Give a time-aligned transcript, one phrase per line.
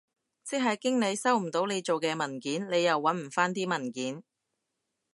[0.43, 4.23] 即係經理收唔到你做嘅文件，你又搵唔返啲文件？